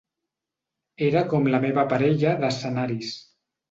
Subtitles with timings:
[1.09, 3.19] Era com la meva parella d’escenaris.